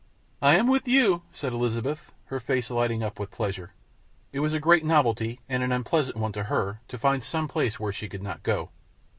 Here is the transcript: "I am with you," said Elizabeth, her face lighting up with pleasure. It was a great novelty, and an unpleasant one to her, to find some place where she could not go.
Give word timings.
"I 0.41 0.55
am 0.55 0.65
with 0.65 0.87
you," 0.87 1.21
said 1.31 1.53
Elizabeth, 1.53 2.11
her 2.25 2.39
face 2.39 2.71
lighting 2.71 3.03
up 3.03 3.19
with 3.19 3.29
pleasure. 3.29 3.73
It 4.33 4.39
was 4.39 4.51
a 4.51 4.59
great 4.59 4.83
novelty, 4.83 5.41
and 5.47 5.61
an 5.61 5.71
unpleasant 5.71 6.17
one 6.17 6.31
to 6.31 6.45
her, 6.45 6.79
to 6.87 6.97
find 6.97 7.23
some 7.23 7.47
place 7.47 7.79
where 7.79 7.93
she 7.93 8.09
could 8.09 8.23
not 8.23 8.41
go. 8.41 8.71